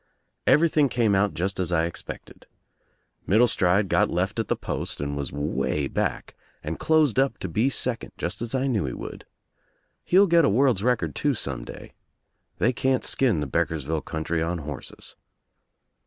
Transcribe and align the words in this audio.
Everything 0.47 0.89
came 0.89 1.13
out 1.13 1.35
just 1.35 1.59
as 1.59 1.71
I 1.71 1.85
ex 1.85 2.01
pected. 2.01 2.45
Middlcstride 3.27 3.87
got 3.87 4.09
left 4.09 4.39
at 4.39 4.47
the 4.47 4.55
post 4.55 4.99
and 4.99 5.15
was 5.15 5.31
way 5.31 5.87
back 5.87 6.33
and 6.63 6.79
closed 6.79 7.19
up 7.19 7.37
to 7.37 7.47
be 7.47 7.69
second, 7.69 8.11
just 8.17 8.41
as 8.41 8.55
I 8.55 8.65
knew 8.65 8.85
he 8.85 8.93
would. 8.93 9.27
He'll 10.03 10.25
get 10.25 10.43
a 10.43 10.49
world's 10.49 10.81
record 10.81 11.13
too 11.13 11.35
some 11.35 11.63
day. 11.63 11.93
They 12.57 12.73
can't 12.73 13.05
skin 13.05 13.41
the 13.41 13.47
Beckersville 13.47 14.03
country 14.03 14.41
on 14.41 14.57
horses. 14.57 15.15